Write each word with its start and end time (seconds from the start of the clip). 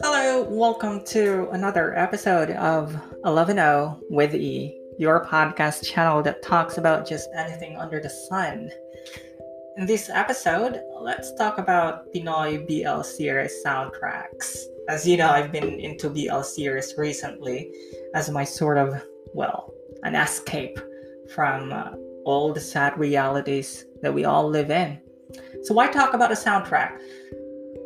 Hello, 0.00 0.46
welcome 0.48 1.04
to 1.04 1.50
another 1.50 1.94
episode 1.98 2.52
of 2.52 2.98
11 3.26 3.58
with 4.08 4.34
E, 4.34 4.80
your 4.98 5.26
podcast 5.26 5.84
channel 5.84 6.22
that 6.22 6.42
talks 6.42 6.78
about 6.78 7.06
just 7.06 7.28
anything 7.36 7.76
under 7.76 8.00
the 8.00 8.08
sun. 8.08 8.70
In 9.76 9.84
this 9.84 10.08
episode, 10.08 10.80
let's 11.02 11.34
talk 11.34 11.58
about 11.58 12.10
Pinoy 12.14 12.66
BL 12.66 13.02
series 13.02 13.52
soundtracks. 13.62 14.56
As 14.88 15.06
you 15.06 15.18
know, 15.18 15.28
I've 15.28 15.52
been 15.52 15.78
into 15.80 16.08
BL 16.08 16.40
series 16.40 16.94
recently 16.96 17.70
as 18.14 18.30
my 18.30 18.44
sort 18.44 18.78
of, 18.78 19.04
well, 19.34 19.74
an 20.02 20.14
escape 20.14 20.80
from 21.34 21.74
uh, 21.74 21.90
all 22.24 22.54
the 22.54 22.60
sad 22.60 22.98
realities 22.98 23.84
that 24.00 24.14
we 24.14 24.24
all 24.24 24.48
live 24.48 24.70
in. 24.70 24.98
So, 25.62 25.74
why 25.74 25.88
talk 25.88 26.14
about 26.14 26.30
a 26.30 26.34
soundtrack? 26.34 26.98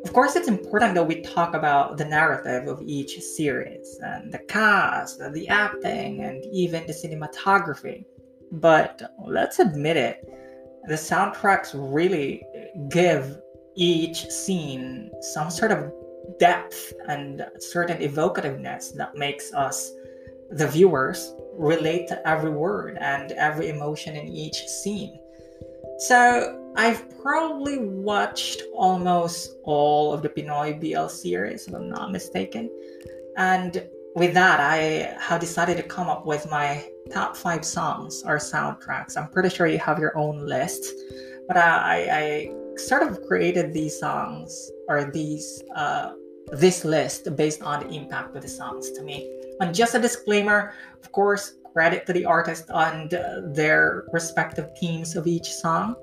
Of 0.04 0.12
course, 0.12 0.34
it's 0.34 0.48
important 0.48 0.94
that 0.94 1.06
we 1.06 1.20
talk 1.22 1.54
about 1.54 1.96
the 1.96 2.04
narrative 2.04 2.68
of 2.68 2.82
each 2.82 3.20
series 3.20 3.98
and 4.02 4.32
the 4.32 4.38
cast, 4.38 5.20
the 5.32 5.48
acting, 5.48 6.22
and 6.24 6.44
even 6.52 6.86
the 6.86 6.92
cinematography. 6.92 8.04
But 8.50 9.00
let's 9.24 9.60
admit 9.60 9.96
it, 9.96 10.28
the 10.88 10.94
soundtracks 10.94 11.70
really 11.74 12.42
give 12.90 13.38
each 13.76 14.28
scene 14.28 15.10
some 15.20 15.50
sort 15.50 15.70
of 15.70 15.92
depth 16.38 16.92
and 17.08 17.46
certain 17.58 17.98
evocativeness 17.98 18.94
that 18.96 19.14
makes 19.14 19.52
us, 19.54 19.92
the 20.50 20.66
viewers, 20.66 21.34
relate 21.54 22.08
to 22.08 22.28
every 22.28 22.50
word 22.50 22.98
and 23.00 23.32
every 23.32 23.68
emotion 23.68 24.16
in 24.16 24.28
each 24.28 24.66
scene. 24.66 25.18
So, 25.98 26.61
I've 26.76 27.20
probably 27.20 27.78
watched 27.78 28.62
almost 28.74 29.56
all 29.64 30.12
of 30.12 30.22
the 30.22 30.28
Pinoy 30.28 30.80
BL 30.80 31.08
series, 31.08 31.68
if 31.68 31.74
I'm 31.74 31.90
not 31.90 32.12
mistaken. 32.12 32.70
And 33.36 33.86
with 34.14 34.34
that, 34.34 34.60
I 34.60 35.14
have 35.20 35.40
decided 35.40 35.76
to 35.76 35.82
come 35.82 36.08
up 36.08 36.26
with 36.26 36.50
my 36.50 36.84
top 37.10 37.36
five 37.36 37.64
songs 37.64 38.22
or 38.26 38.36
soundtracks. 38.36 39.16
I'm 39.16 39.28
pretty 39.30 39.50
sure 39.50 39.66
you 39.66 39.78
have 39.78 39.98
your 39.98 40.16
own 40.16 40.46
list, 40.46 40.84
but 41.46 41.56
I, 41.56 42.08
I 42.10 42.78
sort 42.78 43.02
of 43.02 43.22
created 43.26 43.74
these 43.74 43.98
songs 43.98 44.70
or 44.88 45.10
these 45.10 45.62
uh, 45.76 46.12
this 46.52 46.84
list 46.84 47.34
based 47.36 47.62
on 47.62 47.80
the 47.80 47.94
impact 47.94 48.36
of 48.36 48.42
the 48.42 48.48
songs 48.48 48.90
to 48.92 49.02
me. 49.02 49.30
And 49.60 49.74
just 49.74 49.94
a 49.94 49.98
disclaimer, 49.98 50.74
of 51.02 51.12
course, 51.12 51.54
credit 51.72 52.06
to 52.06 52.12
the 52.12 52.24
artist 52.24 52.64
and 52.68 53.10
their 53.54 54.04
respective 54.12 54.70
themes 54.78 55.16
of 55.16 55.26
each 55.26 55.50
song. 55.52 55.96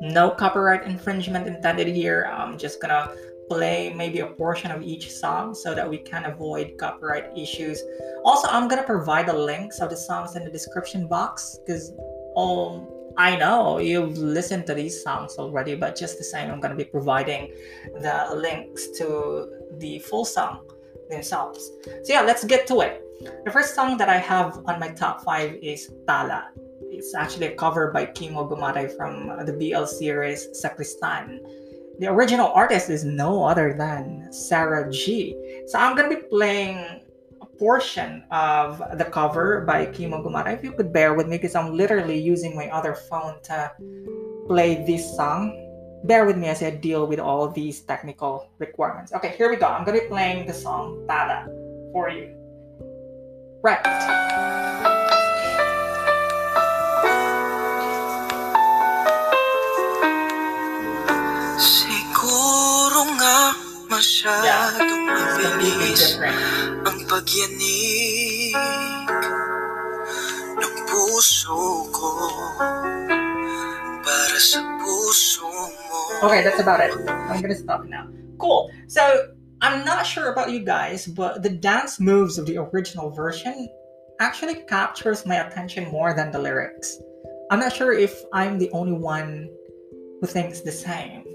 No 0.00 0.30
copyright 0.30 0.84
infringement 0.84 1.46
intended 1.46 1.88
here. 1.88 2.30
I'm 2.32 2.58
just 2.58 2.80
gonna 2.80 3.10
play 3.48 3.92
maybe 3.94 4.20
a 4.20 4.26
portion 4.26 4.70
of 4.70 4.82
each 4.82 5.10
song 5.10 5.54
so 5.54 5.74
that 5.74 5.88
we 5.88 5.98
can 5.98 6.26
avoid 6.26 6.76
copyright 6.78 7.36
issues. 7.36 7.82
Also, 8.24 8.48
I'm 8.48 8.68
gonna 8.68 8.82
provide 8.82 9.26
the 9.26 9.32
links 9.32 9.80
of 9.80 9.90
the 9.90 9.96
songs 9.96 10.36
in 10.36 10.44
the 10.44 10.50
description 10.50 11.06
box 11.06 11.58
because 11.64 11.92
all 12.34 12.86
um, 12.88 12.98
I 13.16 13.34
know 13.34 13.78
you've 13.78 14.16
listened 14.16 14.66
to 14.66 14.74
these 14.74 15.02
songs 15.02 15.36
already, 15.38 15.74
but 15.74 15.96
just 15.96 16.18
the 16.18 16.24
same, 16.24 16.52
I'm 16.52 16.60
gonna 16.60 16.76
be 16.76 16.84
providing 16.84 17.52
the 18.00 18.32
links 18.36 18.90
to 18.98 19.50
the 19.78 19.98
full 19.98 20.24
song 20.24 20.60
themselves. 21.10 21.72
So 22.04 22.12
yeah, 22.12 22.20
let's 22.20 22.44
get 22.44 22.66
to 22.68 22.80
it. 22.82 23.02
The 23.44 23.50
first 23.50 23.74
song 23.74 23.96
that 23.96 24.08
I 24.08 24.18
have 24.18 24.62
on 24.66 24.78
my 24.78 24.90
top 24.90 25.24
five 25.24 25.54
is 25.60 25.90
Tala. 26.06 26.50
It's 26.90 27.14
actually 27.14 27.46
a 27.46 27.54
cover 27.54 27.92
by 27.92 28.06
Khimo 28.06 28.48
Gumatay 28.48 28.96
from 28.96 29.30
uh, 29.30 29.44
the 29.44 29.52
BL 29.52 29.84
series 29.84 30.48
Sakristan. 30.56 31.40
The 32.00 32.06
original 32.06 32.48
artist 32.48 32.90
is 32.90 33.04
no 33.04 33.44
other 33.44 33.74
than 33.76 34.32
Sarah 34.32 34.90
G. 34.90 35.36
So 35.66 35.78
I'm 35.78 35.96
gonna 35.96 36.08
be 36.08 36.22
playing 36.30 37.02
a 37.40 37.46
portion 37.46 38.24
of 38.30 38.82
the 38.96 39.04
cover 39.04 39.62
by 39.66 39.86
Khimo 39.86 40.24
Gumatay. 40.24 40.54
If 40.54 40.64
you 40.64 40.72
could 40.72 40.92
bear 40.92 41.14
with 41.14 41.28
me, 41.28 41.36
because 41.36 41.54
I'm 41.54 41.76
literally 41.76 42.18
using 42.18 42.56
my 42.56 42.68
other 42.70 42.94
phone 42.94 43.42
to 43.44 43.72
play 44.46 44.84
this 44.86 45.14
song. 45.16 45.64
Bear 46.04 46.24
with 46.24 46.38
me 46.38 46.46
as 46.48 46.62
I 46.62 46.70
deal 46.70 47.06
with 47.06 47.18
all 47.18 47.48
these 47.48 47.80
technical 47.82 48.48
requirements. 48.58 49.12
Okay, 49.12 49.34
here 49.36 49.50
we 49.50 49.56
go. 49.56 49.66
I'm 49.66 49.84
gonna 49.84 50.00
be 50.00 50.06
playing 50.06 50.46
the 50.46 50.54
song 50.54 51.04
Tala 51.06 51.46
for 51.92 52.08
you. 52.08 52.34
Right. 53.62 54.87
Masyadong 63.88 65.04
mabilis 65.08 66.16
different. 66.16 66.36
ang 66.84 66.98
pagyanig 67.08 68.52
ng 70.60 70.74
puso 70.84 71.88
ko 71.92 72.10
para 74.04 74.38
sa 74.40 74.60
puso 74.76 75.48
mo. 75.48 76.00
Okay, 76.28 76.44
that's 76.44 76.60
about 76.60 76.84
it. 76.84 76.92
I'm 77.08 77.40
gonna 77.40 77.56
stop 77.56 77.88
now. 77.88 78.04
Cool. 78.36 78.68
So 78.88 79.32
I'm 79.60 79.84
not 79.84 80.06
sure 80.06 80.32
about 80.32 80.52
you 80.52 80.60
guys, 80.60 81.08
but 81.08 81.42
the 81.42 81.50
dance 81.50 81.98
moves 81.98 82.38
of 82.38 82.46
the 82.46 82.60
original 82.60 83.10
version 83.10 83.68
actually 84.20 84.62
captures 84.68 85.26
my 85.26 85.42
attention 85.46 85.90
more 85.90 86.14
than 86.14 86.30
the 86.30 86.38
lyrics. 86.38 87.00
I'm 87.50 87.60
not 87.60 87.72
sure 87.72 87.92
if 87.92 88.12
I'm 88.32 88.58
the 88.58 88.70
only 88.72 88.92
one 88.92 89.48
who 90.20 90.26
thinks 90.26 90.60
the 90.60 90.72
same. 90.72 91.27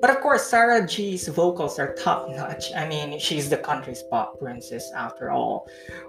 But 0.00 0.10
of 0.10 0.20
course, 0.20 0.44
Sarah 0.44 0.86
G's 0.86 1.28
vocals 1.28 1.78
are 1.78 1.94
top 1.94 2.28
notch. 2.28 2.72
I 2.74 2.86
mean, 2.86 3.18
she's 3.18 3.48
the 3.48 3.56
country's 3.56 4.02
pop 4.10 4.38
princess 4.38 4.90
after 4.96 5.30
all. 5.30 5.66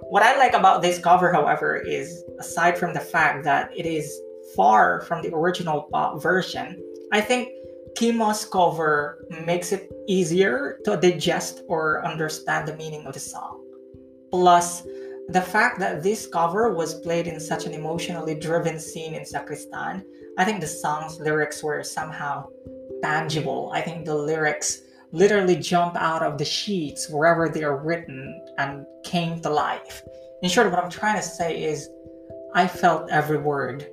What 0.10 0.24
I 0.24 0.38
like 0.38 0.54
about 0.54 0.82
this 0.82 1.00
cover, 1.00 1.32
however, 1.32 1.78
is 1.78 2.24
aside 2.40 2.78
from 2.78 2.94
the 2.94 3.00
fact 3.00 3.44
that 3.46 3.72
it 3.76 3.86
is 3.86 4.22
far 4.56 5.02
from 5.02 5.22
the 5.22 5.34
original 5.34 5.84
pop 5.92 6.22
version, 6.22 6.82
I 7.12 7.22
think 7.22 7.50
Khimo's 7.96 8.46
cover 8.46 9.26
makes 9.46 9.72
it 9.72 9.92
easier 10.08 10.80
to 10.84 10.98
digest 10.98 11.64
or 11.68 12.06
understand 12.06 12.68
the 12.68 12.76
meaning 12.76 13.06
of 13.06 13.14
the 13.14 13.20
song. 13.20 13.64
Plus, 14.32 14.84
the 15.30 15.42
fact 15.42 15.80
that 15.80 16.04
this 16.04 16.28
cover 16.28 16.74
was 16.74 17.00
played 17.02 17.28
in 17.28 17.40
such 17.40 17.66
an 17.66 17.74
emotionally 17.74 18.36
driven 18.36 18.80
scene 18.80 19.16
in 19.16 19.24
Sakristan, 19.24 20.04
I 20.38 20.46
think 20.46 20.60
the 20.60 20.68
song's 20.68 21.20
lyrics 21.20 21.64
were 21.64 21.84
somehow 21.84 22.48
tangible. 23.06 23.72
I 23.74 23.82
think 23.82 24.06
the 24.06 24.16
lyrics 24.16 24.82
literally 25.12 25.56
jump 25.56 25.96
out 25.96 26.24
of 26.24 26.38
the 26.38 26.46
sheets 26.46 27.10
wherever 27.10 27.48
they 27.48 27.64
are 27.64 27.78
written 27.78 28.20
and 28.58 28.86
came 29.04 29.40
to 29.42 29.50
life. 29.50 30.02
In 30.42 30.50
short, 30.50 30.72
what 30.72 30.84
I'm 30.84 30.90
trying 30.90 31.16
to 31.16 31.28
say 31.40 31.64
is 31.64 31.90
I 32.54 32.68
felt 32.68 33.10
every 33.12 33.38
word 33.38 33.88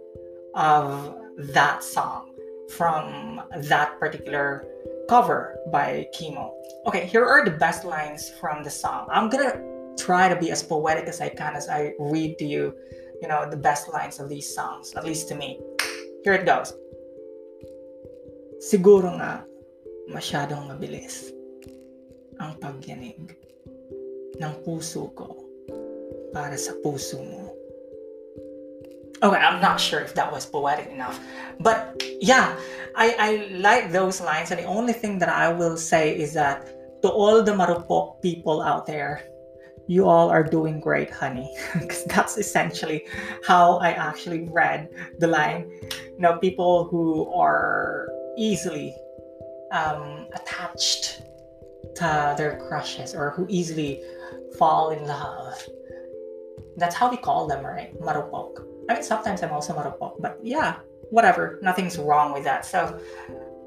of 0.55 1.15
that 1.57 1.85
song 1.85 2.31
from 2.77 3.43
that 3.73 4.01
particular 4.01 4.65
cover 5.09 5.59
by 5.71 6.07
Khimo. 6.15 6.51
Okay, 6.87 7.05
here 7.07 7.25
are 7.25 7.45
the 7.45 7.57
best 7.67 7.85
lines 7.85 8.31
from 8.41 8.63
the 8.63 8.71
song. 8.71 9.09
I'm 9.11 9.29
gonna 9.29 9.61
try 9.99 10.29
to 10.33 10.37
be 10.45 10.51
as 10.51 10.63
poetic 10.63 11.07
as 11.07 11.21
I 11.21 11.29
can 11.29 11.55
as 11.55 11.69
I 11.69 11.93
read 11.99 12.39
to 12.39 12.47
you, 12.47 12.75
you 13.21 13.29
know, 13.29 13.49
the 13.49 13.63
best 13.69 13.93
lines 13.93 14.19
of 14.21 14.29
these 14.29 14.49
songs, 14.55 14.95
at 14.97 15.05
least 15.05 15.29
to 15.29 15.35
me. 15.35 15.61
Here 16.25 16.33
it 16.33 16.47
goes. 16.47 16.73
Siguro 18.63 19.11
nga, 19.19 19.43
masyadong 20.07 20.71
mabilis 20.71 21.35
ang 22.39 22.55
pagyanig 22.63 23.35
ng 24.39 24.53
puso 24.63 25.11
ko 25.19 25.35
para 26.31 26.55
sa 26.55 26.71
puso 26.79 27.19
mo. 27.19 27.51
Okay, 29.19 29.35
I'm 29.35 29.59
not 29.59 29.83
sure 29.83 29.99
if 29.99 30.15
that 30.15 30.31
was 30.31 30.47
poetic 30.47 30.87
enough. 30.95 31.19
But 31.59 32.07
yeah, 32.23 32.55
I, 32.95 33.11
I 33.19 33.31
like 33.59 33.91
those 33.91 34.23
lines. 34.23 34.55
And 34.55 34.63
the 34.63 34.71
only 34.71 34.95
thing 34.95 35.19
that 35.19 35.29
I 35.29 35.51
will 35.51 35.75
say 35.75 36.15
is 36.15 36.31
that 36.39 36.63
to 37.03 37.11
all 37.11 37.43
the 37.43 37.59
Marupok 37.59 38.23
people 38.23 38.63
out 38.63 38.87
there, 38.87 39.27
you 39.91 40.07
all 40.07 40.31
are 40.31 40.47
doing 40.47 40.79
great, 40.79 41.11
honey. 41.11 41.51
Because 41.83 42.07
that's 42.07 42.39
essentially 42.39 43.11
how 43.43 43.83
I 43.83 43.91
actually 43.99 44.47
read 44.55 44.87
the 45.19 45.27
line. 45.27 45.67
You 46.15 46.23
know, 46.23 46.39
people 46.39 46.87
who 46.87 47.27
are 47.35 48.07
easily 48.37 48.95
um, 49.73 50.27
attached 50.35 51.23
to 51.97 52.35
their 52.37 52.61
crushes 52.69 53.15
or 53.15 53.31
who 53.31 53.47
easily 53.49 54.03
fall 54.59 54.91
in 54.91 55.07
love. 55.07 55.63
That's 56.77 56.95
how 56.95 57.11
we 57.11 57.17
call 57.17 57.47
them, 57.47 57.65
right? 57.65 57.99
Marupok. 58.01 58.65
I 58.89 58.95
mean, 58.95 59.03
sometimes 59.03 59.43
I'm 59.43 59.53
also 59.53 59.75
marupok, 59.75 60.21
but 60.21 60.39
yeah, 60.43 60.77
whatever. 61.11 61.59
Nothing's 61.63 61.99
wrong 61.99 62.33
with 62.33 62.45
that. 62.45 62.65
So, 62.65 62.99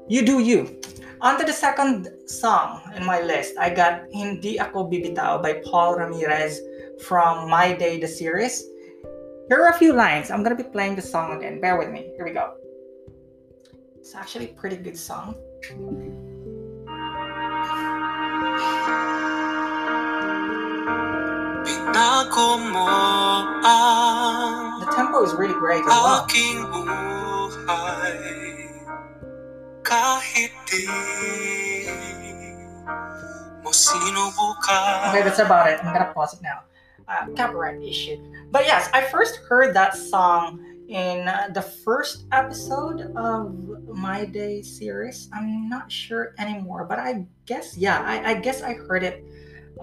you 0.08 0.24
do 0.24 0.40
you. 0.40 0.80
On 1.20 1.38
to 1.38 1.44
the 1.44 1.52
second 1.52 2.08
song 2.26 2.82
in 2.94 3.04
my 3.04 3.22
list, 3.22 3.54
I 3.58 3.70
got 3.70 4.02
Hindi 4.12 4.58
Ako 4.60 4.90
Bibitaw 4.90 5.42
by 5.42 5.62
Paul 5.64 5.96
Ramirez 5.96 6.60
from 7.06 7.48
My 7.48 7.72
Day, 7.72 7.98
the 7.98 8.08
series. 8.08 8.64
Here 9.48 9.62
are 9.62 9.70
a 9.70 9.78
few 9.78 9.92
lines. 9.92 10.30
I'm 10.30 10.42
gonna 10.42 10.56
be 10.56 10.64
playing 10.64 10.96
the 10.96 11.02
song 11.02 11.36
again. 11.38 11.60
Bear 11.60 11.78
with 11.78 11.90
me. 11.90 12.12
Here 12.16 12.24
we 12.24 12.32
go. 12.32 12.54
It's 14.06 14.14
actually 14.14 14.44
a 14.44 14.54
pretty 14.54 14.76
good 14.76 14.96
song. 14.96 15.34
The 24.78 24.92
tempo 24.94 25.24
is 25.24 25.34
really 25.34 25.54
great 25.54 25.80
as 25.80 25.86
well. 25.88 26.22
Okay, 35.08 35.22
that's 35.24 35.40
about 35.40 35.68
it. 35.68 35.84
I'm 35.84 35.92
gonna 35.92 36.12
pause 36.14 36.32
it 36.34 36.42
now. 36.42 36.60
Uh, 37.08 37.26
copyright 37.34 37.82
issue. 37.82 38.18
But 38.52 38.66
yes, 38.66 38.88
I 38.92 39.02
first 39.02 39.38
heard 39.48 39.74
that 39.74 39.96
song 39.96 40.75
in 40.88 41.28
uh, 41.28 41.48
the 41.52 41.62
first 41.62 42.26
episode 42.32 43.12
of 43.16 43.54
My 43.88 44.24
Day 44.24 44.62
series. 44.62 45.28
I'm 45.32 45.68
not 45.68 45.90
sure 45.90 46.34
anymore, 46.38 46.84
but 46.84 46.98
I 46.98 47.26
guess 47.44 47.76
yeah, 47.76 48.02
I, 48.04 48.30
I 48.30 48.34
guess 48.34 48.62
I 48.62 48.74
heard 48.74 49.02
it 49.02 49.24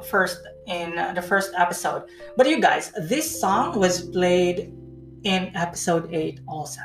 first 0.10 0.42
in 0.68 0.98
uh, 0.98 1.14
the 1.14 1.22
first 1.22 1.54
episode. 1.58 2.04
But 2.38 2.50
you 2.50 2.62
guys, 2.62 2.92
this 3.08 3.40
song 3.40 3.80
was 3.80 4.10
played 4.10 4.74
in 5.24 5.52
episode 5.56 6.14
eight 6.14 6.40
also, 6.48 6.82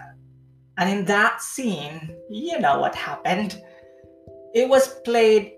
and 0.77 0.91
in 0.91 1.05
that 1.07 1.43
scene, 1.43 2.17
you 2.31 2.59
know 2.59 2.81
what 2.81 2.95
happened. 2.95 3.61
It 4.55 4.69
was 4.69 5.01
played 5.05 5.53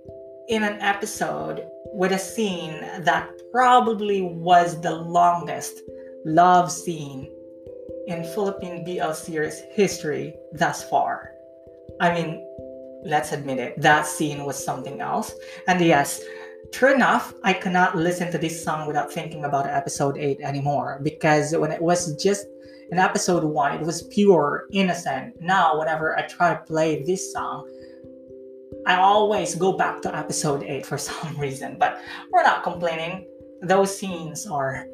in 0.49 0.65
an 0.65 0.81
episode 0.81 1.67
with 1.93 2.13
a 2.13 2.19
scene 2.19 2.81
that 3.05 3.31
probably 3.53 4.23
was 4.23 4.81
the 4.81 4.95
longest 4.95 5.81
love 6.25 6.71
scene 6.71 7.29
in 8.11 8.25
Philippine 8.25 8.85
BL 8.85 9.13
series 9.13 9.63
history 9.73 10.35
thus 10.53 10.83
far. 10.89 11.33
I 12.01 12.13
mean, 12.13 12.47
let's 13.05 13.33
admit 13.33 13.59
it, 13.59 13.81
that 13.81 14.07
scene 14.07 14.45
was 14.45 14.63
something 14.63 15.01
else. 15.01 15.33
And 15.67 15.81
yes, 15.81 16.21
true 16.73 16.95
enough, 16.95 17.33
I 17.45 17.53
cannot 17.53 17.97
listen 17.97 18.31
to 18.33 18.39
this 18.39 18.63
song 18.63 18.87
without 18.87 19.13
thinking 19.13 19.45
about 19.45 19.67
episode 19.67 20.19
8 20.19 20.41
anymore 20.41 21.01
because 21.03 21.55
when 21.57 21.71
it 21.73 21.81
was 21.81 22.15
just 22.23 22.47
in 22.91 22.99
episode 22.99 23.45
1, 23.45 23.75
it 23.75 23.87
was 23.87 24.03
pure, 24.05 24.67
innocent. 24.73 25.41
Now, 25.41 25.79
whenever 25.79 26.19
I 26.19 26.27
try 26.27 26.55
to 26.55 26.61
play 26.63 27.03
this 27.05 27.33
song, 27.33 27.69
I 28.87 28.97
always 28.97 29.55
go 29.55 29.77
back 29.77 30.03
to 30.03 30.17
episode 30.17 30.65
8 30.65 30.85
for 30.85 30.99
some 31.09 31.39
reason, 31.39 31.77
but 31.79 32.01
we're 32.33 32.43
not 32.43 32.65
complaining. 32.65 33.29
Those 33.63 33.97
scenes 33.97 34.47
are 34.47 34.87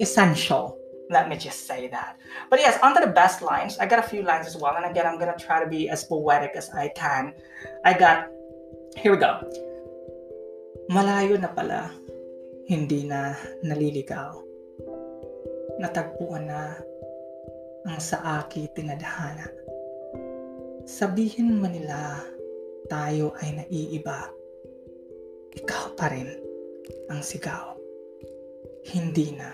essential. 0.00 0.77
Let 1.08 1.28
me 1.28 1.36
just 1.40 1.64
say 1.64 1.88
that. 1.88 2.20
But 2.52 2.60
yes, 2.60 2.76
onto 2.84 3.00
the 3.00 3.12
best 3.12 3.40
lines. 3.40 3.80
I 3.80 3.88
got 3.88 3.98
a 3.98 4.06
few 4.06 4.22
lines 4.22 4.46
as 4.46 4.56
well. 4.56 4.76
And 4.76 4.84
again, 4.84 5.08
I'm 5.08 5.18
gonna 5.18 5.36
try 5.40 5.64
to 5.64 5.68
be 5.68 5.88
as 5.88 6.04
poetic 6.04 6.52
as 6.52 6.68
I 6.70 6.92
can. 6.92 7.32
I 7.84 7.96
got, 7.96 8.28
here 8.96 9.12
we 9.12 9.18
go. 9.18 9.40
Malayo 10.92 11.40
na 11.40 11.48
pala, 11.48 11.88
hindi 12.68 13.08
na 13.08 13.32
naliligaw. 13.64 14.36
Natagpuan 15.80 16.48
na 16.48 16.76
ang 17.88 18.00
sa 18.00 18.44
aki 18.44 18.68
tinadhana. 18.76 19.48
Sabihin 20.84 21.60
man 21.60 21.72
nila 21.72 22.20
tayo 22.92 23.32
ay 23.40 23.64
naiiba. 23.64 24.28
Ikaw 25.56 25.96
pa 25.96 26.12
rin 26.12 26.28
ang 27.08 27.24
sigaw. 27.24 27.76
Hindi 28.88 29.36
na 29.36 29.52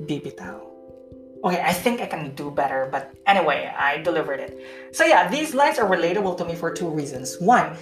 bibitaw. 0.00 0.60
Okay, 1.44 1.60
I 1.60 1.72
think 1.72 2.00
I 2.00 2.06
can 2.06 2.34
do 2.34 2.50
better, 2.50 2.88
but 2.92 3.10
anyway, 3.26 3.66
I 3.76 3.98
delivered 3.98 4.38
it. 4.38 4.54
So 4.94 5.04
yeah, 5.04 5.28
these 5.28 5.54
lines 5.54 5.78
are 5.78 5.88
relatable 5.88 6.38
to 6.38 6.44
me 6.44 6.54
for 6.54 6.72
two 6.72 6.88
reasons. 6.88 7.36
One, 7.40 7.74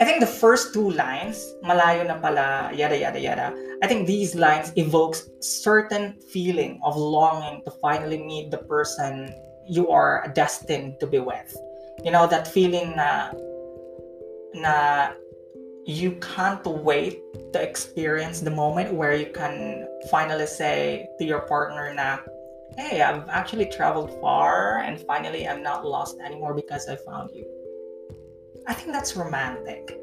I 0.00 0.04
think 0.04 0.20
the 0.20 0.26
first 0.26 0.72
two 0.72 0.90
lines, 0.90 1.44
malayo 1.64 2.06
na 2.06 2.16
pala, 2.16 2.72
yada 2.72 2.96
yada 2.96 3.20
yada. 3.20 3.52
I 3.82 3.86
think 3.86 4.06
these 4.06 4.34
lines 4.34 4.72
evokes 4.76 5.28
certain 5.40 6.16
feeling 6.32 6.80
of 6.84 6.96
longing 6.96 7.60
to 7.64 7.70
finally 7.82 8.22
meet 8.22 8.50
the 8.50 8.64
person 8.64 9.28
you 9.68 9.90
are 9.90 10.32
destined 10.34 11.00
to 11.00 11.06
be 11.06 11.18
with. 11.18 11.52
You 12.04 12.12
know 12.12 12.26
that 12.28 12.48
feeling 12.48 12.96
na 12.96 13.32
na 14.54 15.12
you 15.86 16.12
can't 16.20 16.64
wait 16.66 17.20
to 17.52 17.60
experience 17.60 18.40
the 18.40 18.50
moment 18.50 18.92
where 18.92 19.14
you 19.14 19.26
can 19.32 19.88
finally 20.10 20.46
say 20.46 21.08
to 21.18 21.24
your 21.24 21.40
partner 21.40 21.92
na 21.94 22.18
hey 22.76 23.02
i've 23.02 23.28
actually 23.28 23.66
traveled 23.66 24.10
far 24.20 24.78
and 24.78 25.00
finally 25.00 25.48
i'm 25.48 25.62
not 25.62 25.84
lost 25.84 26.16
anymore 26.24 26.54
because 26.54 26.88
i 26.88 26.96
found 26.96 27.30
you. 27.34 27.44
I 28.68 28.74
think 28.74 28.92
that's 28.92 29.16
romantic 29.16 29.98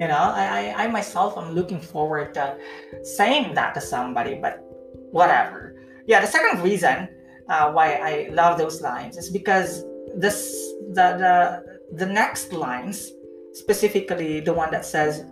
you 0.00 0.08
know? 0.08 0.30
I 0.34 0.72
i, 0.76 0.84
I 0.84 0.86
myself 0.88 1.36
am 1.36 1.52
looking 1.52 1.80
forward 1.80 2.34
to 2.34 2.56
saying 3.02 3.54
that 3.54 3.74
to 3.74 3.80
somebody 3.80 4.34
but 4.34 4.62
whatever. 5.10 5.74
Yeah 6.06 6.20
the 6.20 6.26
second 6.26 6.62
reason 6.62 7.08
uh, 7.48 7.72
why 7.72 7.94
i 7.94 8.28
love 8.32 8.58
those 8.58 8.80
lines 8.80 9.16
is 9.16 9.30
because 9.30 9.84
this 10.14 10.38
the 10.94 11.18
the 11.18 11.34
the 11.96 12.06
next 12.06 12.52
lines 12.52 13.12
specifically 13.56 14.40
the 14.40 14.52
one 14.52 14.70
that 14.70 14.84
says 14.84 15.24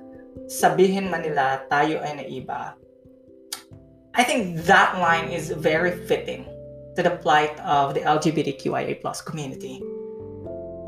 sabihin 0.49 1.13
manila 1.13 1.61
tayo 1.69 2.01
ay 2.01 2.25
naiba. 2.25 2.73
I 4.17 4.25
think 4.25 4.65
that 4.65 4.97
line 4.97 5.29
is 5.29 5.53
very 5.53 5.93
fitting 6.09 6.49
to 6.97 7.05
the 7.05 7.21
plight 7.21 7.53
of 7.61 7.93
the 7.93 8.01
lgbtqia 8.01 8.97
plus 9.05 9.21
community. 9.21 9.85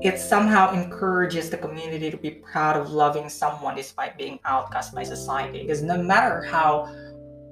It 0.01 0.17
somehow 0.17 0.73
encourages 0.73 1.53
the 1.53 1.61
community 1.61 2.09
to 2.11 2.17
be 2.17 2.41
proud 2.41 2.77
of 2.77 2.93
loving 2.93 3.29
someone 3.29 3.77
despite 3.77 4.17
being 4.17 4.41
outcast 4.45 4.95
by 4.95 5.03
society. 5.03 5.65
Because 5.65 5.83
no 5.83 6.01
matter 6.01 6.45
how 6.45 6.89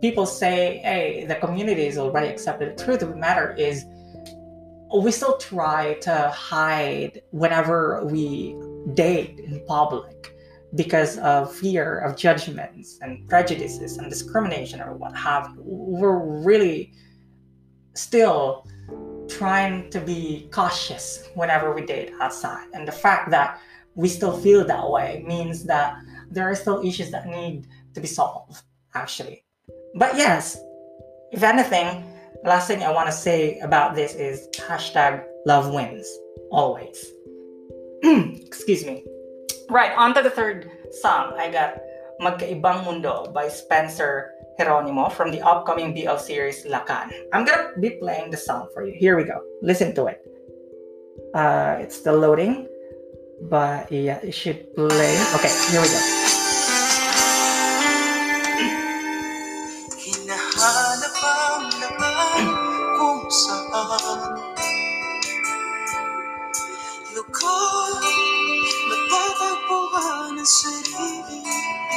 people 0.00 0.24
say 0.24 0.80
hey 0.80 1.24
the 1.28 1.36
community 1.36 1.84
is 1.84 1.96
already 1.98 2.28
accepted 2.28 2.72
the 2.72 2.84
truth 2.84 3.02
of 3.04 3.10
the 3.12 3.16
matter 3.16 3.52
is 3.56 3.84
we 4.92 5.10
still 5.10 5.36
try 5.38 5.94
to 6.00 6.28
hide 6.30 7.20
whenever 7.30 8.04
we 8.04 8.54
date 8.92 9.40
in 9.40 9.64
public 9.66 10.34
because 10.74 11.18
of 11.18 11.54
fear 11.54 11.98
of 12.00 12.16
judgments 12.16 12.98
and 13.00 13.26
prejudices 13.28 13.96
and 13.96 14.10
discrimination 14.10 14.80
or 14.80 14.94
what 14.94 15.16
have 15.16 15.54
you. 15.54 15.62
We're 15.64 16.18
really 16.18 16.92
still 17.94 18.66
trying 19.28 19.88
to 19.90 20.00
be 20.00 20.48
cautious 20.52 21.28
whenever 21.34 21.72
we 21.72 21.86
date 21.86 22.12
outside. 22.20 22.66
And 22.74 22.86
the 22.86 22.92
fact 22.92 23.30
that 23.30 23.60
we 23.94 24.08
still 24.08 24.36
feel 24.36 24.64
that 24.64 24.90
way 24.90 25.24
means 25.26 25.64
that 25.64 25.96
there 26.30 26.50
are 26.50 26.54
still 26.54 26.84
issues 26.84 27.10
that 27.12 27.26
need 27.26 27.68
to 27.94 28.00
be 28.00 28.08
solved, 28.08 28.62
actually. 28.94 29.44
But 29.94 30.16
yes, 30.16 30.58
if 31.30 31.42
anything, 31.42 32.04
last 32.44 32.66
thing 32.66 32.82
I 32.82 32.90
want 32.92 33.06
to 33.06 33.12
say 33.12 33.58
about 33.60 33.94
this 33.94 34.14
is 34.14 34.48
hashtag 34.54 35.24
love 35.46 35.72
wins, 35.72 36.06
always. 36.50 37.12
Excuse 38.44 38.84
me. 38.84 39.04
Right, 39.70 39.96
on 39.96 40.12
to 40.14 40.20
the 40.20 40.28
third 40.28 40.70
song. 41.00 41.32
I 41.40 41.50
got 41.50 41.80
Magkaibang 42.20 42.84
Mundo 42.84 43.32
by 43.32 43.48
Spencer 43.48 44.32
Geronimo 44.60 45.08
from 45.08 45.32
the 45.32 45.40
upcoming 45.40 45.96
BL 45.96 46.20
series 46.20 46.64
Lakan. 46.68 47.08
I'm 47.32 47.44
gonna 47.44 47.72
be 47.80 47.96
playing 47.96 48.30
the 48.30 48.36
song 48.36 48.68
for 48.74 48.84
you. 48.84 48.92
Here 48.92 49.16
we 49.16 49.24
go. 49.24 49.40
Listen 49.62 49.94
to 49.96 50.12
it. 50.12 50.20
Uh, 51.34 51.80
it's 51.80 51.96
still 51.96 52.20
loading, 52.20 52.68
but 53.48 53.90
yeah, 53.90 54.20
it 54.20 54.36
should 54.36 54.68
play. 54.76 55.16
Okay, 55.34 55.52
here 55.72 55.80
we 55.80 55.88
go. 55.88 56.23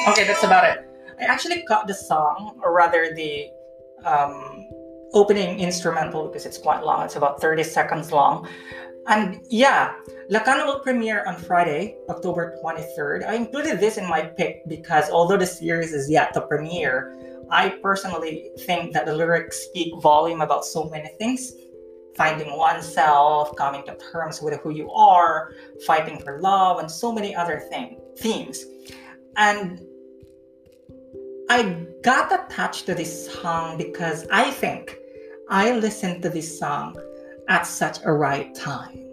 Okay, 0.08 0.26
that's 0.26 0.44
about 0.44 0.64
it. 0.64 0.86
I 1.20 1.24
actually 1.26 1.64
cut 1.68 1.88
the 1.88 1.94
song, 1.94 2.60
or 2.64 2.74
rather 2.74 3.14
the 3.14 3.50
um, 4.06 4.68
opening 5.14 5.60
instrumental, 5.60 6.28
because 6.28 6.46
it's 6.46 6.58
quite 6.58 6.84
long. 6.84 7.04
It's 7.04 7.16
about 7.16 7.42
30 7.42 7.64
seconds 7.64 8.12
long. 8.12 8.48
And 9.08 9.40
yeah, 9.50 9.96
Lakan 10.30 10.66
will 10.66 10.80
premiere 10.80 11.26
on 11.26 11.36
Friday, 11.36 11.98
October 12.10 12.58
23rd. 12.64 13.26
I 13.26 13.36
included 13.36 13.80
this 13.80 13.98
in 13.98 14.08
my 14.08 14.22
pick 14.22 14.68
because 14.68 15.10
although 15.10 15.38
the 15.38 15.46
series 15.46 15.94
is 15.94 16.10
yet 16.10 16.34
to 16.34 16.42
premiere, 16.42 17.16
I 17.50 17.70
personally 17.82 18.52
think 18.66 18.94
that 18.94 19.06
the 19.06 19.14
lyrics 19.14 19.58
speak 19.60 19.94
volume 20.02 20.42
about 20.42 20.66
so 20.66 20.90
many 20.90 21.10
things 21.20 21.54
finding 22.18 22.58
oneself, 22.58 23.56
coming 23.56 23.84
to 23.86 23.96
terms 24.12 24.42
with 24.42 24.60
who 24.62 24.72
you 24.72 24.92
are, 24.92 25.54
fighting 25.86 26.20
for 26.20 26.42
love, 26.42 26.80
and 26.80 26.90
so 26.90 27.14
many 27.14 27.36
other 27.36 27.60
thing, 27.70 28.00
themes. 28.18 28.66
And 29.38 29.80
I 31.50 31.88
got 32.04 32.28
attached 32.28 32.86
to 32.88 32.94
this 32.94 33.32
song 33.32 33.78
because 33.78 34.28
I 34.32 34.52
think 34.52 34.98
I 35.50 35.72
listened 35.72 36.22
to 36.24 36.30
this 36.30 36.60
song 36.60 37.00
at 37.48 37.64
such 37.64 38.04
a 38.04 38.12
right 38.12 38.54
time. 38.54 39.08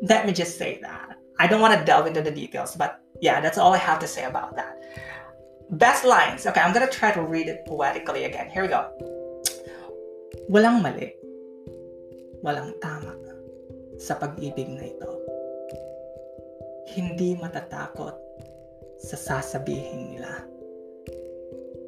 Let 0.00 0.24
me 0.24 0.32
just 0.32 0.56
say 0.56 0.78
that. 0.80 1.18
I 1.38 1.46
don't 1.46 1.60
want 1.60 1.78
to 1.78 1.84
delve 1.84 2.06
into 2.06 2.22
the 2.22 2.30
details, 2.30 2.76
but 2.76 3.00
yeah, 3.20 3.40
that's 3.40 3.58
all 3.58 3.74
I 3.74 3.78
have 3.78 3.98
to 4.00 4.08
say 4.08 4.24
about 4.24 4.56
that. 4.56 4.80
Best 5.70 6.04
lines. 6.04 6.46
Okay, 6.46 6.60
I'm 6.60 6.72
gonna 6.72 6.88
try 6.88 7.12
to 7.12 7.22
read 7.22 7.48
it 7.48 7.66
poetically 7.66 8.24
again. 8.24 8.48
Here 8.48 8.62
we 8.62 8.68
go. 8.68 8.88
Walang 10.48 10.80
mali. 10.80 11.12
Walang 12.40 12.72
tama 12.80 13.12
sa 14.00 14.16
pag-ibig 14.16 14.68
na 14.68 14.84
ito. 14.88 15.10
Hindi 16.88 17.36
matatakot 17.36 18.16
sa 18.96 19.16
sasabihin 19.16 20.16
nila. 20.16 20.44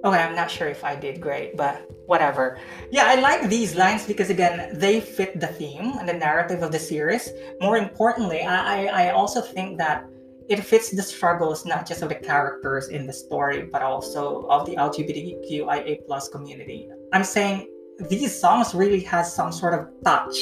Okay, 0.07 0.23
I'm 0.23 0.37
not 0.37 0.49
sure 0.49 0.69
if 0.69 0.85
I 0.85 0.95
did 0.95 1.21
great, 1.21 1.57
but 1.57 1.91
whatever. 2.07 2.61
Yeah, 2.93 3.07
I 3.07 3.17
like 3.17 3.49
these 3.51 3.75
lines 3.75 4.07
because 4.07 4.31
again, 4.31 4.79
they 4.79 5.01
fit 5.01 5.41
the 5.41 5.49
theme 5.49 5.99
and 5.99 6.09
the 6.09 6.13
narrative 6.13 6.63
of 6.63 6.71
the 6.71 6.79
series. 6.79 7.29
More 7.61 7.77
importantly, 7.77 8.43
I, 8.43 8.87
I 8.87 9.11
also 9.11 9.41
think 9.41 9.79
that 9.79 10.07
it 10.49 10.63
fits 10.63 10.93
the 10.93 11.03
struggles 11.03 11.67
not 11.67 11.89
just 11.89 12.03
of 12.03 12.11
the 12.11 12.15
characters 12.15 12.87
in 12.87 13.05
the 13.05 13.13
story, 13.13 13.65
but 13.65 13.83
also 13.83 14.47
of 14.47 14.65
the 14.65 14.77
LGBTQIA 14.77 16.07
plus 16.07 16.29
community. 16.29 16.89
I'm 17.13 17.25
saying 17.25 17.67
these 18.09 18.39
songs 18.39 18.77
really 18.77 19.01
has 19.01 19.35
some 19.35 19.51
sort 19.51 19.75
of 19.75 19.89
touch 20.05 20.39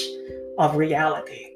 of 0.59 0.77
reality. 0.77 1.55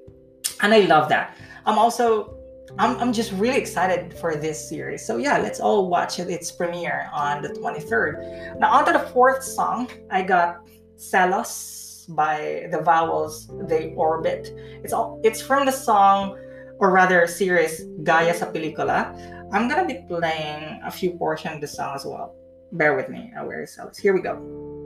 And 0.62 0.73
I 0.73 0.81
love 0.81 1.11
that. 1.11 1.37
I'm 1.67 1.79
also 1.79 2.38
I'm, 2.77 2.99
I'm 2.99 3.13
just 3.13 3.33
really 3.33 3.57
excited 3.57 4.13
for 4.19 4.37
this 4.37 4.69
series. 4.69 5.07
So 5.07 5.17
yeah, 5.17 5.39
let's 5.39 5.61
all 5.61 5.89
watch 5.89 6.19
it. 6.19 6.29
Its 6.29 6.51
premiere 6.53 7.09
on 7.13 7.43
the 7.43 7.49
23rd. 7.49 8.59
Now 8.59 8.73
on 8.73 8.85
to 8.87 8.93
the 8.93 9.07
fourth 9.11 9.43
song. 9.43 9.89
I 10.11 10.23
got 10.23 10.69
Selos 10.97 12.15
by 12.15 12.69
the 12.71 12.81
Vowels 12.83 13.49
They 13.69 13.95
Orbit. 13.95 14.53
It's 14.85 14.93
all 14.93 15.21
it's 15.25 15.41
from 15.41 15.65
the 15.67 15.73
song 15.73 16.39
or 16.79 16.91
rather 16.91 17.27
series 17.27 17.85
Gaya 18.03 18.35
sa 18.35 18.47
Pelikula. 18.47 19.17
I'm 19.53 19.69
gonna 19.69 19.87
be 19.87 20.05
playing 20.07 20.81
a 20.85 20.91
few 20.91 21.13
portions 21.13 21.57
of 21.57 21.61
the 21.63 21.69
song 21.69 21.95
as 21.95 22.05
well. 22.05 22.35
Bear 22.73 22.95
with 22.97 23.09
me. 23.09 23.33
Where 23.45 23.63
is 23.63 23.77
Selos? 23.77 23.97
Here 23.97 24.13
we 24.13 24.21
go. 24.21 24.37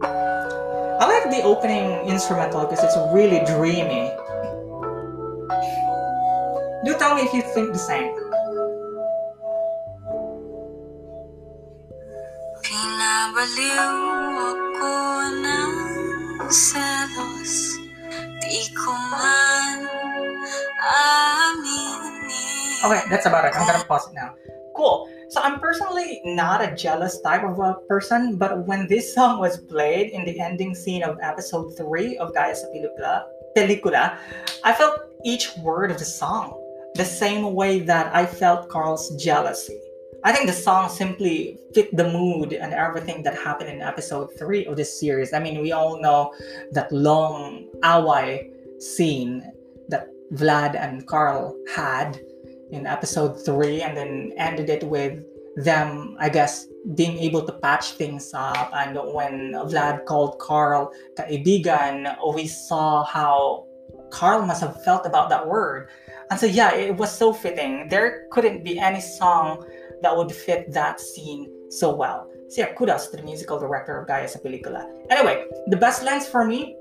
I 0.03 1.07
like 1.07 1.31
the 1.35 1.43
opening 1.43 2.09
instrumental 2.09 2.63
because 2.63 2.83
it's 2.85 2.97
really 3.13 3.45
dreamy. 3.45 4.11
Do 6.85 6.99
tell 6.99 7.15
me 7.15 7.23
if 7.23 7.33
you 7.33 7.43
think 7.55 7.71
the 7.71 7.79
same. 7.79 8.11
Pinabaliw 12.59 13.95
ako 14.51 14.95
ng 15.31 15.73
selos 16.51 17.79
Di 18.43 18.67
ko 18.75 18.91
man 19.15 19.87
aminin 20.83 22.19
Okay, 22.83 23.03
that's 23.07 23.31
about 23.31 23.47
it. 23.47 23.55
I'm 23.55 23.63
gonna 23.63 23.87
pause 23.87 24.11
it 24.11 24.15
now. 24.19 24.35
Cool. 24.75 25.07
So 25.31 25.39
I'm 25.39 25.63
personally 25.63 26.19
not 26.27 26.67
a 26.67 26.75
jealous 26.75 27.23
type 27.23 27.47
of 27.47 27.63
a 27.63 27.79
person, 27.87 28.35
but 28.35 28.67
when 28.67 28.91
this 28.91 29.15
song 29.15 29.39
was 29.39 29.55
played 29.71 30.11
in 30.11 30.27
the 30.27 30.43
ending 30.43 30.75
scene 30.75 31.07
of 31.07 31.15
episode 31.23 31.79
three 31.79 32.19
of 32.19 32.35
Gaya 32.35 32.59
sa 32.59 32.67
Pelikula, 32.75 33.31
Pelikula, 33.55 34.19
I 34.67 34.75
felt 34.75 34.99
each 35.23 35.55
word 35.63 35.95
of 35.95 36.03
the 36.03 36.05
song 36.05 36.59
the 36.95 37.05
same 37.05 37.55
way 37.55 37.81
that 37.81 38.15
I 38.15 38.27
felt 38.27 38.69
Carl's 38.69 39.11
jealousy. 39.17 39.79
I 40.25 40.33
think 40.33 40.47
the 40.47 40.53
song 40.53 40.89
simply 40.89 41.59
fit 41.75 41.97
the 41.97 42.09
mood 42.09 42.53
and 42.53 42.73
everything 42.73 43.23
that 43.25 43.35
happened 43.37 43.71
in 43.71 43.83
episode 43.83 44.31
three 44.39 44.67
of 44.67 44.77
this 44.77 45.01
series. 45.01 45.33
I 45.33 45.41
mean, 45.41 45.61
we 45.61 45.73
all 45.73 46.01
know 46.01 46.33
that 46.73 46.93
long 46.93 47.69
away 47.83 48.51
scene 48.79 49.43
that 49.89 50.09
Vlad 50.35 50.77
and 50.77 51.07
Carl 51.07 51.57
had 51.75 52.21
in 52.71 52.87
episode 52.87 53.45
three, 53.45 53.83
and 53.83 53.97
then 53.97 54.33
ended 54.37 54.71
it 54.71 54.83
with 54.83 55.23
them, 55.57 56.17
I 56.19 56.29
guess, 56.29 56.67
being 56.95 57.19
able 57.19 57.45
to 57.47 57.53
patch 57.53 57.93
things 57.93 58.33
up. 58.35 58.71
And 58.75 58.97
when 59.13 59.53
Vlad 59.69 60.07
called 60.07 60.39
Carl 60.39 60.91
kaibigan, 61.15 62.17
we 62.35 62.47
saw 62.47 63.05
how 63.05 63.67
Carl 64.11 64.47
must 64.47 64.63
have 64.63 64.83
felt 64.85 65.05
about 65.05 65.29
that 65.29 65.47
word. 65.47 65.91
And 66.33 66.41
so, 66.41 66.49
yeah, 66.49 66.73
it 66.73 66.97
was 66.97 67.13
so 67.13 67.37
fitting. 67.37 67.93
There 67.93 68.25
couldn't 68.33 68.65
be 68.65 68.81
any 68.81 69.05
song 69.05 69.69
that 70.01 70.17
would 70.17 70.33
fit 70.33 70.73
that 70.73 70.97
scene 70.97 71.53
so 71.69 71.95
well. 71.95 72.25
So, 72.49 72.65
yeah, 72.65 72.73
kudos 72.73 73.09
to 73.09 73.19
the 73.19 73.23
musical 73.23 73.61
director 73.61 74.01
of 74.01 74.09
Gaya 74.09 74.25
sa 74.25 74.41
Pelikula. 74.41 74.89
Anyway, 75.13 75.45
the 75.69 75.77
best 75.77 76.09
lines 76.09 76.25
for 76.25 76.49
me 76.49 76.81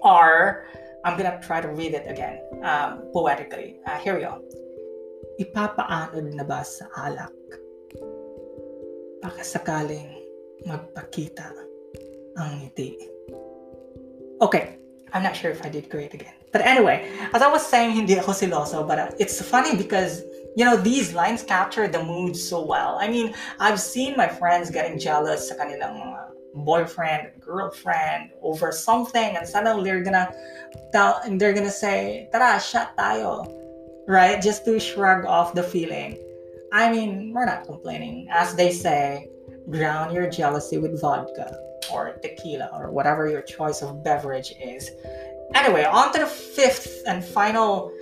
are 0.00 0.64
I'm 1.04 1.20
gonna 1.20 1.36
try 1.44 1.60
to 1.60 1.68
read 1.68 1.92
it 1.92 2.08
again 2.08 2.40
um, 2.64 3.04
poetically. 3.12 3.76
Uh, 3.84 4.00
here 4.00 4.16
we 4.16 4.24
go. 4.24 4.40
Ipapaanod 5.36 6.32
na 6.32 6.48
ba 6.48 6.64
sa 6.64 6.88
alak? 6.96 7.36
Baka 9.20 9.44
magpakita 10.64 11.44
ang 12.40 12.64
ngiti. 12.64 12.96
Okay, 14.40 14.80
I'm 15.12 15.20
not 15.20 15.36
sure 15.36 15.52
if 15.52 15.60
I 15.60 15.68
did 15.68 15.92
great 15.92 16.16
again. 16.16 16.37
But 16.52 16.62
anyway, 16.62 17.10
as 17.34 17.42
I 17.42 17.50
was 17.52 17.66
saying, 17.66 17.92
hindi 17.92 18.18
ako 18.18 18.32
siloso, 18.32 18.86
but 18.86 18.98
uh, 18.98 19.10
it's 19.18 19.40
funny 19.42 19.76
because, 19.76 20.22
you 20.56 20.64
know, 20.64 20.76
these 20.76 21.12
lines 21.12 21.42
capture 21.42 21.88
the 21.88 22.02
mood 22.02 22.36
so 22.36 22.64
well. 22.64 22.96
I 23.00 23.08
mean, 23.08 23.34
I've 23.60 23.80
seen 23.80 24.16
my 24.16 24.28
friends 24.28 24.70
getting 24.70 24.98
jealous 24.98 25.48
sa 25.48 25.56
kanilang 25.56 26.16
boyfriend, 26.54 27.32
girlfriend 27.40 28.30
over 28.42 28.72
something, 28.72 29.36
and 29.36 29.46
suddenly 29.46 29.84
they're 29.84 30.02
gonna 30.02 30.32
tell, 30.92 31.20
and 31.24 31.40
they're 31.40 31.52
gonna 31.52 31.70
say, 31.70 32.28
tara, 32.32 32.58
shot 32.60 32.96
tayo, 32.96 33.44
right? 34.08 34.40
Just 34.40 34.64
to 34.64 34.80
shrug 34.80 35.26
off 35.26 35.54
the 35.54 35.62
feeling. 35.62 36.16
I 36.72 36.90
mean, 36.90 37.32
we're 37.32 37.46
not 37.46 37.64
complaining. 37.64 38.28
As 38.30 38.54
they 38.54 38.72
say, 38.72 39.28
drown 39.70 40.12
your 40.12 40.28
jealousy 40.28 40.78
with 40.78 41.00
vodka 41.00 41.56
or 41.92 42.16
tequila 42.22 42.70
or 42.72 42.90
whatever 42.90 43.28
your 43.28 43.42
choice 43.42 43.82
of 43.82 44.04
beverage 44.04 44.52
is. 44.60 44.90
Anyway, 45.54 45.84
on 45.84 46.12
to 46.12 46.20
the 46.20 46.26
fifth 46.26 47.02
and 47.06 47.24
final 47.24 47.92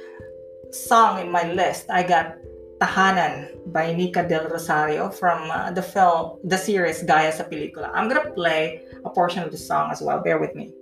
song 0.70 1.20
in 1.20 1.30
my 1.30 1.50
list. 1.52 1.86
I 1.90 2.02
got 2.02 2.36
Tahanan 2.80 3.72
by 3.72 3.94
Nica 3.94 4.28
Del 4.28 4.48
Rosario 4.48 5.08
from 5.08 5.50
uh, 5.50 5.70
the 5.70 5.82
film, 5.82 6.38
the 6.44 6.58
series 6.58 7.02
Gaya 7.02 7.32
sa 7.32 7.44
Pelikula. 7.44 7.90
I'm 7.94 8.08
gonna 8.08 8.30
play 8.30 8.82
a 9.04 9.10
portion 9.10 9.42
of 9.42 9.50
the 9.50 9.58
song 9.58 9.90
as 9.90 10.02
well. 10.02 10.20
Bear 10.20 10.38
with 10.38 10.54
me. 10.54 10.72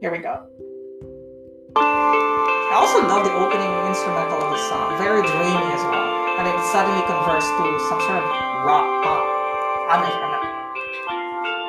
Here 0.00 0.12
we 0.12 0.18
go. 0.18 0.46
I 2.70 2.78
also 2.78 3.02
love 3.02 3.26
the 3.26 3.34
opening 3.34 3.72
instrumental 3.90 4.38
of 4.38 4.54
the 4.54 4.62
song. 4.70 4.94
Very 5.02 5.26
dreamy 5.26 5.68
as 5.74 5.82
well. 5.90 6.06
And 6.38 6.46
it 6.46 6.56
suddenly 6.70 7.02
converts 7.02 7.50
to 7.50 7.64
some 7.90 8.00
sort 8.00 8.22
of 8.22 8.30
rock 8.62 8.86
pop. 9.02 9.22
I'm 9.90 10.00
not, 10.06 10.14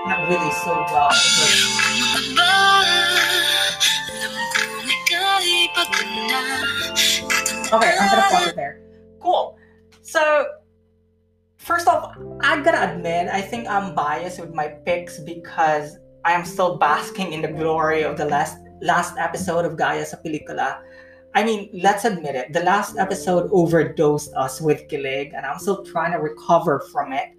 not, 0.05 0.29
really 0.29 0.51
so 0.61 0.77
well. 0.93 1.09
But 1.09 1.80
Okay, 7.73 7.95
I'm 7.99 8.09
gonna 8.09 8.21
pause 8.29 8.47
it 8.47 8.55
there. 8.55 8.81
Cool. 9.19 9.57
So, 10.01 10.45
first 11.57 11.87
off, 11.87 12.15
I 12.41 12.61
gotta 12.61 12.93
admit, 12.93 13.27
I 13.27 13.41
think 13.41 13.67
I'm 13.67 13.95
biased 13.95 14.39
with 14.39 14.53
my 14.53 14.67
picks 14.67 15.19
because 15.19 15.97
I 16.23 16.33
am 16.33 16.45
still 16.45 16.77
basking 16.77 17.33
in 17.33 17.41
the 17.41 17.47
glory 17.47 18.03
of 18.03 18.17
the 18.17 18.25
last 18.25 18.57
last 18.81 19.17
episode 19.17 19.65
of 19.65 19.77
Gaya 19.77 20.05
sa 20.05 20.17
Pelikula. 20.17 20.81
I 21.33 21.43
mean, 21.43 21.69
let's 21.73 22.03
admit 22.03 22.35
it, 22.35 22.51
the 22.51 22.63
last 22.63 22.97
episode 22.97 23.49
overdosed 23.53 24.33
us 24.35 24.59
with 24.59 24.87
Kilig, 24.89 25.31
and 25.35 25.45
I'm 25.45 25.59
still 25.59 25.83
trying 25.85 26.11
to 26.11 26.19
recover 26.19 26.81
from 26.91 27.13
it. 27.13 27.31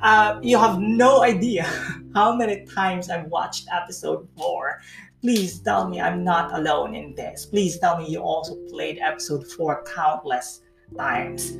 Uh, 0.00 0.38
you 0.42 0.58
have 0.58 0.78
no 0.78 1.22
idea 1.22 1.64
how 2.14 2.34
many 2.34 2.64
times 2.66 3.10
I've 3.10 3.26
watched 3.26 3.66
episode 3.72 4.28
4 4.36 4.80
please 5.22 5.60
tell 5.60 5.88
me 5.88 6.00
I'm 6.00 6.24
not 6.24 6.52
alone 6.52 6.94
in 6.94 7.14
this. 7.14 7.46
Please 7.46 7.78
tell 7.78 7.98
me 7.98 8.08
you 8.08 8.20
also 8.20 8.56
played 8.68 8.98
episode 8.98 9.46
4 9.46 9.84
countless 9.94 10.60
times. 10.96 11.52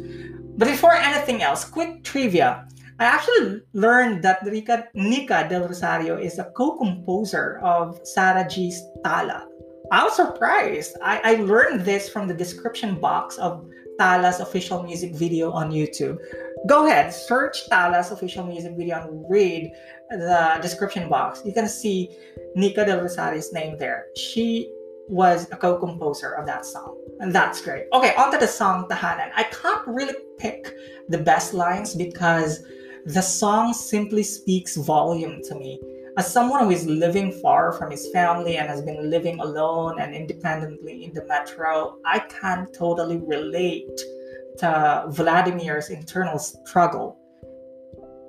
But 0.58 0.68
before 0.68 0.92
anything 0.92 1.42
else, 1.42 1.64
quick 1.64 2.04
trivia. 2.04 2.68
I 2.98 3.04
actually 3.04 3.62
learned 3.72 4.22
that 4.22 4.44
Nica 4.44 5.46
Del 5.48 5.66
Rosario 5.66 6.18
is 6.18 6.38
a 6.38 6.52
co-composer 6.56 7.58
of 7.62 7.98
Sarah 8.04 8.46
G's 8.48 8.80
Tala. 9.02 9.48
I 9.90 10.04
was 10.04 10.16
surprised. 10.16 10.96
I, 11.02 11.20
I 11.24 11.34
learned 11.42 11.84
this 11.84 12.08
from 12.08 12.28
the 12.28 12.34
description 12.34 13.00
box 13.00 13.38
of 13.38 13.66
Tala's 13.98 14.40
official 14.40 14.82
music 14.82 15.14
video 15.14 15.50
on 15.52 15.70
YouTube. 15.70 16.18
Go 16.68 16.86
ahead, 16.86 17.12
search 17.12 17.68
Tala's 17.68 18.12
official 18.12 18.46
music 18.46 18.76
video 18.76 19.02
and 19.02 19.24
read 19.28 19.72
the 20.10 20.58
description 20.62 21.08
box. 21.08 21.42
You 21.44 21.52
can 21.52 21.68
see 21.68 22.16
Nica 22.54 22.84
Del 22.84 23.00
Rosario's 23.00 23.52
name 23.52 23.76
there. 23.78 24.06
She 24.16 24.72
was 25.08 25.50
a 25.50 25.56
co-composer 25.56 26.32
of 26.32 26.46
that 26.46 26.64
song. 26.64 26.96
And 27.18 27.34
that's 27.34 27.60
great. 27.60 27.86
Okay, 27.92 28.14
on 28.14 28.30
to 28.30 28.38
the 28.38 28.46
song 28.46 28.86
Tahanan. 28.88 29.30
I 29.34 29.42
can't 29.44 29.86
really 29.88 30.14
pick 30.38 30.72
the 31.08 31.18
best 31.18 31.52
lines 31.52 31.96
because 31.96 32.64
the 33.06 33.22
song 33.22 33.74
simply 33.74 34.22
speaks 34.22 34.76
volume 34.76 35.40
to 35.48 35.56
me. 35.56 35.80
As 36.16 36.32
someone 36.32 36.64
who 36.64 36.70
is 36.70 36.86
living 36.86 37.32
far 37.42 37.72
from 37.72 37.90
his 37.90 38.08
family 38.12 38.58
and 38.58 38.68
has 38.68 38.82
been 38.82 39.10
living 39.10 39.40
alone 39.40 39.98
and 39.98 40.14
independently 40.14 41.04
in 41.04 41.12
the 41.12 41.24
metro, 41.24 41.98
I 42.04 42.20
can 42.20 42.68
totally 42.72 43.16
relate 43.16 44.00
Vladimir's 44.60 45.90
internal 45.90 46.38
struggle. 46.38 47.18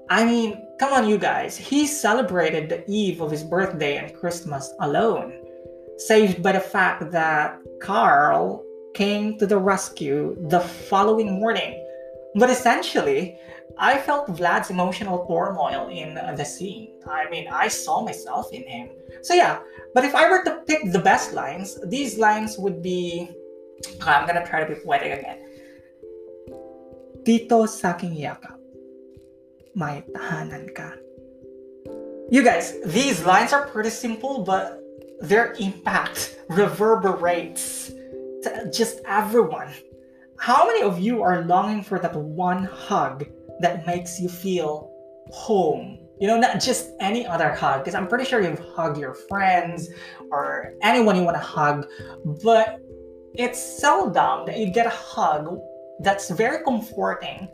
I 0.09 0.25
mean, 0.25 0.67
come 0.79 0.93
on, 0.93 1.07
you 1.07 1.17
guys. 1.17 1.57
He 1.57 1.87
celebrated 1.87 2.69
the 2.69 2.83
eve 2.89 3.21
of 3.21 3.31
his 3.31 3.43
birthday 3.43 3.97
and 3.97 4.13
Christmas 4.13 4.73
alone, 4.81 5.33
saved 5.97 6.43
by 6.43 6.51
the 6.51 6.59
fact 6.59 7.11
that 7.11 7.57
Carl 7.81 8.63
came 8.93 9.37
to 9.39 9.47
the 9.47 9.57
rescue 9.57 10.35
the 10.49 10.59
following 10.59 11.39
morning. 11.39 11.79
But 12.35 12.49
essentially, 12.49 13.37
I 13.77 13.97
felt 13.97 14.27
Vlad's 14.27 14.69
emotional 14.69 15.25
turmoil 15.25 15.87
in 15.89 16.13
the 16.13 16.43
scene. 16.43 16.99
I 17.07 17.29
mean, 17.29 17.47
I 17.47 17.67
saw 17.67 18.03
myself 18.03 18.51
in 18.51 18.63
him. 18.67 18.89
So 19.23 19.33
yeah, 19.33 19.59
but 19.95 20.05
if 20.05 20.13
I 20.13 20.29
were 20.29 20.43
to 20.43 20.61
pick 20.67 20.91
the 20.91 20.99
best 20.99 21.33
lines, 21.33 21.79
these 21.85 22.17
lines 22.17 22.57
would 22.57 22.81
be 22.81 23.29
I'm 24.01 24.27
gonna 24.27 24.45
try 24.45 24.63
to 24.63 24.75
be 24.75 24.79
poetic 24.79 25.19
again. 25.19 25.42
Dito 27.23 27.67
sa 27.67 27.95
aking 27.95 28.19
yakap, 28.19 28.59
may 29.75 30.03
tahanan 30.11 30.67
ka. 30.75 30.91
You 32.27 32.43
guys, 32.43 32.75
these 32.83 33.23
lines 33.23 33.51
are 33.51 33.67
pretty 33.67 33.91
simple, 33.91 34.43
but 34.43 34.83
their 35.23 35.55
impact 35.59 36.35
reverberates 36.49 37.91
to 38.43 38.67
just 38.71 38.99
everyone. 39.07 39.71
How 40.37 40.67
many 40.67 40.83
of 40.83 40.99
you 40.99 41.23
are 41.23 41.47
longing 41.47 41.83
for 41.83 41.99
that 41.99 42.15
one 42.15 42.67
hug 42.67 43.23
that 43.63 43.87
makes 43.87 44.19
you 44.19 44.27
feel 44.27 44.91
home. 45.31 45.99
You 46.19 46.27
know, 46.27 46.37
not 46.37 46.59
just 46.59 46.91
any 46.99 47.25
other 47.25 47.53
hug, 47.53 47.81
because 47.81 47.95
I'm 47.95 48.07
pretty 48.07 48.25
sure 48.25 48.41
you've 48.41 48.63
hugged 48.75 48.97
your 48.97 49.13
friends 49.13 49.89
or 50.31 50.73
anyone 50.81 51.15
you 51.15 51.23
want 51.23 51.35
to 51.37 51.43
hug, 51.43 51.87
but 52.43 52.79
it's 53.33 53.59
seldom 53.59 54.45
that 54.45 54.57
you 54.57 54.71
get 54.71 54.85
a 54.85 54.91
hug 54.91 55.59
that's 55.99 56.29
very 56.29 56.63
comforting 56.63 57.49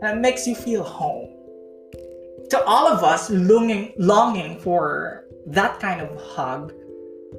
and 0.00 0.18
it 0.18 0.20
makes 0.20 0.46
you 0.46 0.54
feel 0.54 0.82
home. 0.82 1.30
To 2.50 2.62
all 2.64 2.88
of 2.88 3.02
us 3.02 3.30
longing, 3.30 3.92
longing 3.96 4.58
for 4.60 5.24
that 5.46 5.80
kind 5.80 6.00
of 6.00 6.20
hug, 6.20 6.72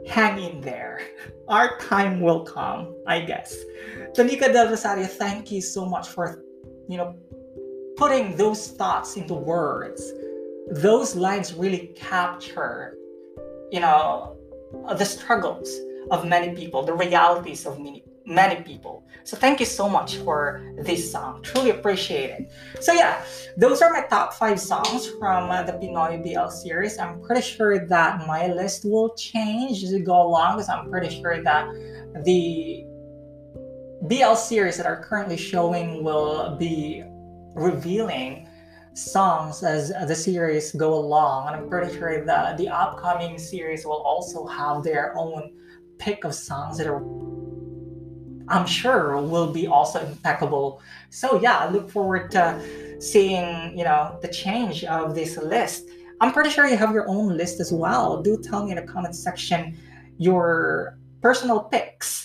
hang 0.08 0.42
in 0.42 0.62
there. 0.62 1.02
Our 1.48 1.78
time 1.78 2.22
will 2.22 2.42
come, 2.42 2.96
I 3.06 3.22
guess. 3.22 3.56
Tonika 4.16 4.52
Del 4.52 4.70
Rosario, 4.70 5.06
thank 5.06 5.52
you 5.52 5.62
so 5.62 5.86
much 5.86 6.08
for, 6.08 6.44
you 6.88 6.98
know, 6.98 7.16
putting 7.98 8.36
those 8.38 8.70
thoughts 8.70 9.18
into 9.18 9.34
words, 9.34 10.14
those 10.72 11.16
lines 11.16 11.54
really 11.54 11.88
capture, 11.96 12.98
you 13.72 13.80
know, 13.80 14.38
the 14.98 15.06
struggles 15.06 15.70
of 16.12 16.26
many 16.26 16.56
people, 16.56 16.84
the 16.84 16.94
realities 16.94 17.66
of 17.66 17.78
many 17.80 18.04
many 18.26 18.62
people. 18.64 19.04
So 19.24 19.38
thank 19.38 19.60
you 19.60 19.66
so 19.66 19.90
much 19.90 20.18
for 20.18 20.74
this 20.78 21.12
song. 21.12 21.42
Truly 21.44 21.72
appreciate 21.72 22.30
it. 22.30 22.52
So 22.82 22.94
yeah, 22.94 23.24
those 23.58 23.82
are 23.82 23.92
my 23.92 24.02
top 24.02 24.34
five 24.34 24.60
songs 24.60 25.10
from 25.20 25.50
uh, 25.50 25.64
the 25.64 25.74
Pinoy 25.74 26.24
BL 26.24 26.50
series. 26.50 26.98
I'm 26.98 27.22
pretty 27.22 27.42
sure 27.42 27.86
that 27.88 28.28
my 28.28 28.48
list 28.48 28.86
will 28.86 29.16
change 29.16 29.84
as 29.84 29.92
we 29.92 30.00
go 30.00 30.22
along 30.22 30.56
because 30.56 30.70
I'm 30.70 30.90
pretty 30.90 31.22
sure 31.22 31.42
that 31.44 31.68
the 32.24 32.86
BL 34.08 34.36
series 34.36 34.78
that 34.78 34.86
are 34.86 35.02
currently 35.04 35.38
showing 35.38 36.04
will 36.04 36.58
be 36.58 37.04
revealing 37.56 38.48
songs 38.96 39.64
as 39.64 39.90
the 40.08 40.16
series 40.16 40.72
go 40.74 40.94
along 40.94 41.48
and 41.48 41.56
i'm 41.56 41.68
pretty 41.68 41.92
sure 41.98 42.24
that 42.26 42.56
the 42.60 42.70
upcoming 42.70 43.40
series 43.40 43.86
will 43.86 44.04
also 44.04 44.46
have 44.46 44.84
their 44.84 45.18
own 45.18 45.52
pick 45.98 46.24
of 46.24 46.36
songs 46.36 46.78
that 46.78 46.86
are 46.86 47.02
i'm 48.50 48.66
sure 48.66 49.18
will 49.22 49.52
be 49.52 49.68
also 49.68 50.00
impeccable 50.06 50.82
so 51.10 51.40
yeah 51.42 51.60
i 51.60 51.70
look 51.70 51.90
forward 51.90 52.32
to 52.32 53.02
seeing 53.02 53.78
you 53.78 53.84
know 53.84 54.18
the 54.22 54.28
change 54.28 54.84
of 54.86 55.16
this 55.16 55.38
list 55.38 55.86
i'm 56.22 56.32
pretty 56.32 56.50
sure 56.50 56.68
you 56.68 56.78
have 56.78 56.94
your 56.94 57.08
own 57.08 57.36
list 57.38 57.60
as 57.60 57.72
well 57.72 58.22
do 58.22 58.38
tell 58.42 58.66
me 58.66 58.72
in 58.72 58.78
the 58.78 58.84
comment 58.84 59.16
section 59.16 59.78
your 60.18 60.98
personal 61.22 61.62
picks 61.64 62.24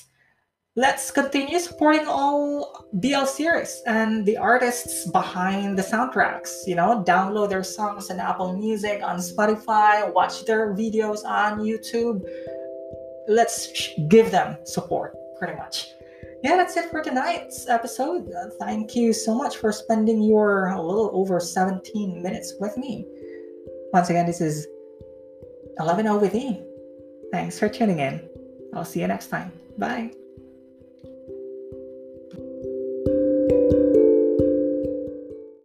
let's 0.78 1.11
continue 1.11 1.59
supporting 1.59 2.07
all 2.07 2.87
BL 2.92 3.24
series 3.24 3.83
and 3.85 4.24
the 4.24 4.37
artists 4.37 5.11
behind 5.11 5.76
the 5.76 5.83
soundtracks. 5.83 6.68
You 6.68 6.76
know, 6.76 7.02
download 7.04 7.48
their 7.50 7.64
songs 7.64 8.11
on 8.11 8.20
Apple 8.20 8.57
Music, 8.57 9.02
on 9.02 9.18
Spotify, 9.18 10.12
watch 10.14 10.44
their 10.44 10.72
videos 10.74 11.24
on 11.24 11.59
YouTube. 11.59 12.22
Let's 13.26 13.90
give 14.07 14.31
them 14.31 14.57
support, 14.64 15.16
pretty 15.40 15.57
much. 15.57 15.88
Yeah, 16.42 16.57
that's 16.57 16.77
it 16.77 16.90
for 16.90 17.03
tonight's 17.03 17.68
episode. 17.68 18.31
Uh, 18.33 18.51
thank 18.61 18.94
you 18.94 19.12
so 19.12 19.35
much 19.35 19.57
for 19.57 19.72
spending 19.72 20.22
your 20.22 20.68
a 20.68 20.81
little 20.81 21.11
over 21.12 21.40
17 21.40 22.22
minutes 22.22 22.55
with 22.61 22.77
me. 22.77 23.07
Once 23.92 24.11
again, 24.11 24.27
this 24.27 24.40
is 24.40 24.66
11 25.81 26.20
with 26.20 26.35
E. 26.35 26.62
Thanks 27.33 27.59
for 27.59 27.68
tuning 27.68 27.98
in. 27.98 28.29
I'll 28.74 28.85
see 28.85 29.01
you 29.01 29.09
next 29.09 29.29
time. 29.29 29.53
Bye. 29.79 30.12